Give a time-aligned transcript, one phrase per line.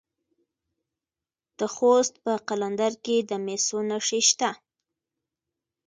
[1.57, 4.49] د خوست په قلندر کې د مسو نښې شته.